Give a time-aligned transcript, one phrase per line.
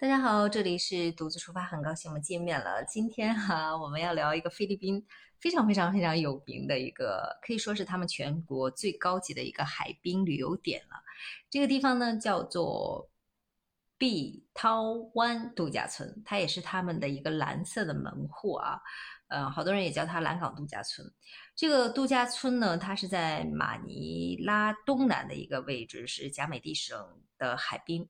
[0.00, 2.82] 大家好，这里是独自出发，很高兴我们见面了。
[2.86, 5.06] 今天哈，我们要聊一个菲律宾
[5.38, 10.96] 非常非常非常有名的一个，可以说是他们全国最高级的一个海滨旅游点了。
[11.50, 13.10] 这个地方呢叫做
[13.98, 18.80] 碧涛湾度假村，它也是他们的一个蓝色的门户啊。
[19.28, 21.06] 呃，好多人也叫它蓝港度假村。
[21.54, 26.98] 这个度假村呢，它是在马尼拉东南的一个位置，是贾美地省
[27.36, 28.08] 的海滨。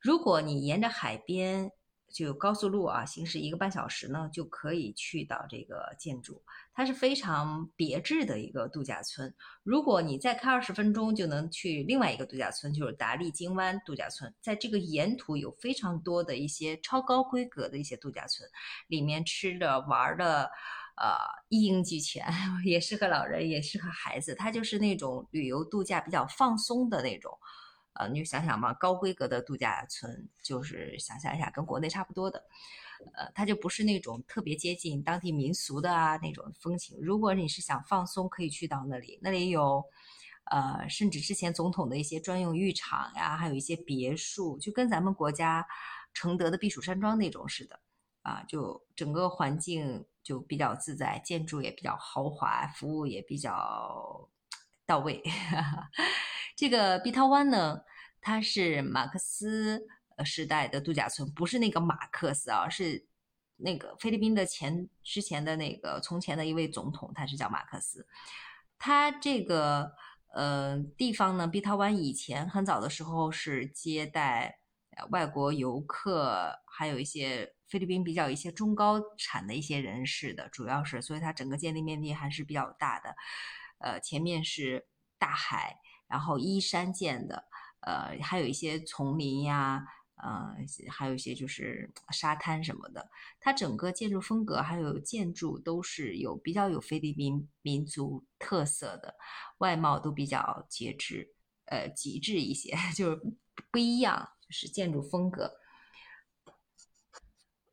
[0.00, 1.70] 如果你沿着海边
[2.12, 6.42] 就高速路啊行驶一个半小时呢，就可以去到这个建筑。
[6.72, 9.32] 它是非常别致的一个度假村。
[9.62, 14.34] 如果你再开二十分钟，就能去另外一个度假村，就是达利金湾度假村。
[14.40, 18.48] 在这个沿途有非常多的一些超高规格的一些度假村，
[18.88, 20.50] 里面吃的玩的，
[20.96, 21.14] 呃，
[21.48, 22.26] 一应俱全，
[22.64, 24.34] 也适合老人，也适合孩子。
[24.34, 27.38] 它就是那种旅游度假比较放松的那种。
[27.94, 32.44] 呃，你就想想嘛，高规格的度假村，就是想象一下，跟国内差不多的，
[33.14, 36.96] 呃，它就不是那种特别接近当地民俗的啊那种风情。
[37.00, 39.84] 如果你是想放松，可以去到那里，那里有，
[40.44, 45.66] 呃，甚至之前总统的一些专用浴场呀，还有一些别墅，就跟咱们国家
[46.14, 47.80] 承德的避暑山庄那种似的，
[48.22, 54.28] 啊，就整个环境就比较自在，建筑也比较豪华，服务也比较
[54.90, 55.22] 到位。
[56.58, 57.80] 这个碧涛湾呢，
[58.20, 59.86] 它是马克思
[60.24, 63.06] 时代的度假村，不是那个马克思啊，是
[63.58, 68.04] 那个菲律宾的前之前的那个从前的一位总统，他是叫马克思。
[68.78, 69.92] 他这个
[70.34, 74.58] 呃地方呢，碧涛湾以前很早的时候是接待
[75.10, 83.14] 外国游客，还有一些菲律宾比较一些中高产的一些人士的，主要是，所以它整个建立面积还是比较大的。
[83.80, 84.86] 呃，前面是
[85.18, 85.80] 大海。
[86.10, 87.44] 然后依山建的，
[87.82, 90.56] 呃，还有一些丛林呀，呃，
[90.90, 93.08] 还有一些就是沙滩什么的。
[93.38, 99.14] 它整个建筑风格还有建筑都是有比较有菲律宾民族特色的，
[99.58, 101.32] 外貌都比较节制，
[101.66, 103.20] 呃，极致一些， 就是
[103.70, 105.59] 不一样，就是建筑风格。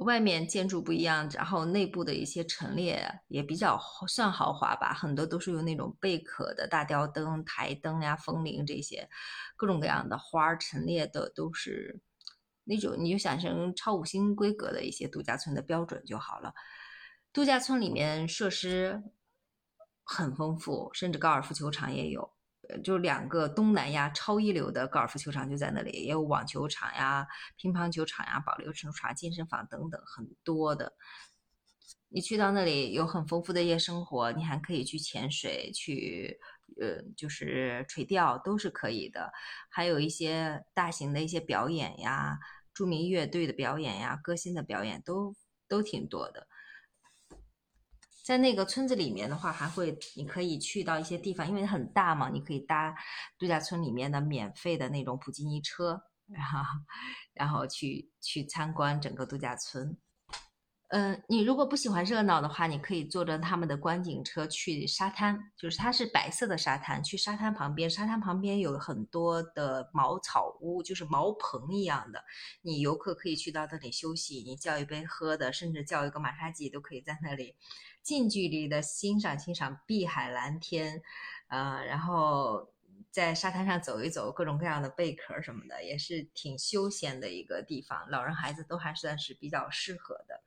[0.00, 3.78] 外面建筑不一样，然后内部的一些陈列也比较
[4.08, 9.08] 算豪华吧，很多都是用那种贝壳的大吊灯、台灯呀、风铃这些
[9.56, 12.00] 各种各样的花陈列的，都是
[12.64, 16.54] 那种你就想成超五星规格的一些度假村的标准就好了。
[17.32, 19.02] 度假村里面设施
[20.02, 22.32] 很丰富，甚至高尔夫球场也有。
[22.78, 27.26] 就两个东南亚超一流的高尔夫球场就在那里，也有网球场呀、
[27.56, 30.92] 乒乓球场呀、保龄球场、健身房等等很多的。
[32.08, 36.40] 你去到那里有很丰富的夜生活，你还可以去潜水、去
[36.80, 39.32] 呃就是垂钓都是可以的，
[39.70, 42.36] 还有一些大型的一些表演呀、
[42.74, 45.34] 著名乐队的表演呀、歌星的表演都
[45.68, 46.48] 都挺多的。
[48.30, 52.94] 在那个村子里面的话，还会你可以去到一些地方，因为很大嘛，你可以搭
[53.36, 56.60] 度假村里面的免费的那种普吉尼车，然后
[57.34, 59.98] 然后去去参观整个度假村。
[60.90, 72.24] 嗯，你如果不喜欢热闹的话，你可以坐着他们的观景车去沙滩，就是它是白色的沙滩，去沙滩旁边，沙滩旁边有很多的茅草屋，就是茅棚一样的，
[72.62, 77.54] 你游客可以去到那里休息，你叫一杯喝的，甚至叫一个马杀鸡都可以在那里
[78.02, 81.00] 近距离的欣赏欣赏碧海蓝天，
[81.50, 82.68] 呃，然后
[83.12, 90.42] 在沙滩上走一走，各种各样的贝壳什么的，也是挺休闲的一个地方，老人孩子都还算是比较适合的。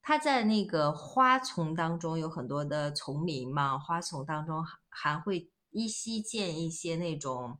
[0.00, 7.58] 它在那个花丛当中有很多的丛林嘛，花丛当中还会依稀见一些那种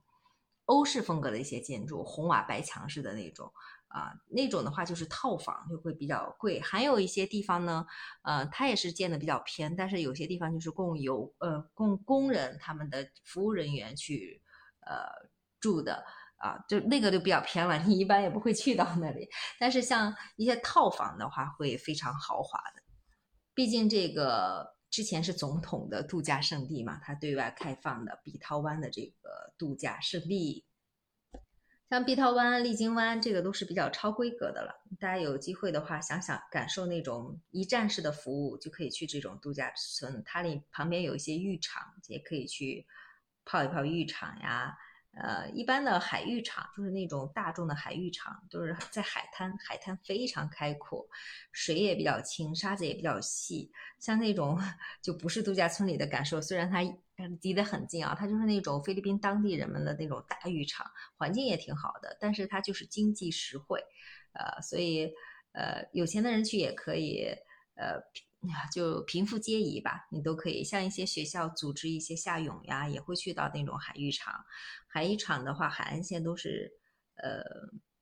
[0.65, 3.53] 欧式风格的一些建筑，红瓦白墙式的那种
[3.88, 6.60] 啊，那种的话就是套房就会比较贵。
[6.60, 7.87] 还有一些地方呢，
[8.22, 14.43] 呃，它也是建的比较偏，但是有些地方就是供游呃供工人他们的服务人员去
[14.81, 15.04] 呃
[15.60, 16.04] 住的。
[16.38, 19.28] 啊，就那个就比较偏了，你一般也不会去到那里。
[19.59, 22.83] 但是像一些套房的话，会非常豪华的。
[23.54, 30.65] 毕竟这个之前是总统的度假胜地嘛，它对外开放的碧涛湾的这个度假胜地。
[31.91, 34.74] 像碧涛湾、丽晶湾，这个都是比较超规格的了。
[35.01, 40.22] 大家有机会的话，想想感受那种一站式的服务，就可以去这种度假村。
[40.24, 42.86] 它里旁边有一些浴场，也可以去
[43.45, 44.77] 泡一泡浴场呀。
[45.20, 51.06] 呃，一般的海浴场就是那种大众的海浴场，都是在海滩，海滩非常开阔，
[51.50, 53.70] 水也比较清，沙子也比较细。
[53.98, 54.56] 像那种
[55.03, 56.78] 就不是度假村里的感受，虽然它
[57.42, 60.86] 离得很近啊，它就是那种菲律宾当地人们的那种大浴场，
[61.16, 63.82] 环境也挺好的，但是它就是经济实惠。
[64.34, 65.12] 呃，所以
[65.53, 67.26] 呃，有钱的人去也可以，
[67.74, 68.00] 呃，
[68.42, 70.62] 呀就贫富皆宜吧，你都可以。
[70.62, 74.44] 像一些学校组织一些夏泳呀，也会去到那种海浴场。
[74.86, 76.70] 海浴场的话，海岸线都是
[77.22, 77.42] 呃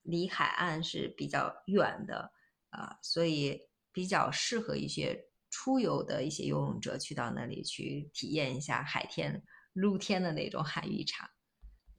[0.03, 2.31] 离海岸是比较远的
[2.69, 3.61] 啊，所以
[3.93, 9.43] 比较适合一些出游的一些游泳者去到那里去体验一下海天
[9.73, 11.31] 露天的那种海浴场。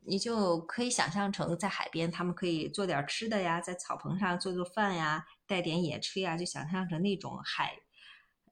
[0.10, 7.78] 你就可以想象成在海边，他们可以做点吃的呀，在草棚上做做饭呀，带点野炊呀，就想象成那种海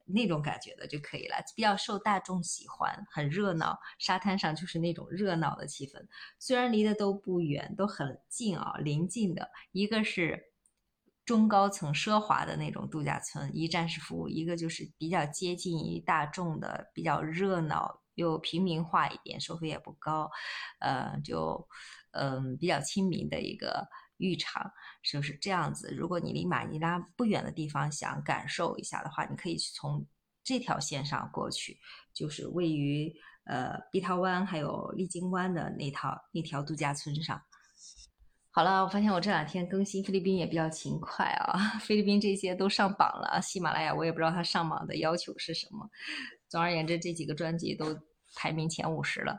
[0.06, 3.78] 那种感觉的就可以了，比较受大众喜欢，很热闹。
[3.98, 6.06] 沙滩上就是那种热闹的气氛，
[6.38, 9.50] 虽然离得都不远，都很近啊，临近的。
[9.72, 10.52] 一个是
[11.24, 18.02] 中高层奢华的那种度假村，一站式服务；一个就是比较接近于大众的，比较热闹。
[18.14, 20.30] 又平民化一点，收费也不高，
[20.80, 21.68] 呃，就
[22.12, 23.86] 嗯比较亲民的一个
[24.18, 24.70] 浴场，
[25.02, 25.94] 就是这样子。
[25.94, 30.06] 如果你离马尼拉不远的地方想感受一下的话，你可以去从
[30.42, 31.78] 这条线上过去，
[32.14, 33.12] 就是位于
[33.44, 37.40] 呃碧涛湾还有丽晶湾的那套那条度假村上。
[38.50, 45.90] 好了，我发现我这两天更新菲律宾也比较勤快啊， 菲律宾这些都上榜了，喜马拉雅我也不知道它上榜的要求是什么。
[46.48, 47.94] 总而言之，这几个专辑都
[48.34, 49.38] 排名前五十了，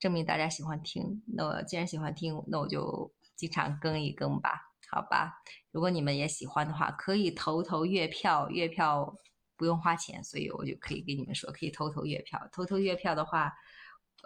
[0.00, 1.22] 证明大家喜欢听。
[1.36, 5.40] 那我既然喜欢听，那我就经常更一更吧，好吧？
[5.70, 9.16] 如果你们也喜欢的话，可以投投月票，月票
[9.56, 12.48] 不用花钱，所以我就可以给你们说，可以投投月票。
[12.52, 13.54] 投投月票的话，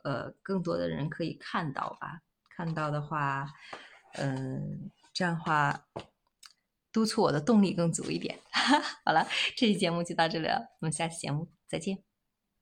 [0.03, 2.23] 呃，更多的人可以看到吧？
[2.57, 3.47] 看到的话，
[4.15, 5.85] 嗯，这样的话
[6.91, 8.39] 督促我的动力更足一点。
[9.05, 9.27] 好了，
[9.57, 12.12] 这期节目就到这里了，我们下期节目再见。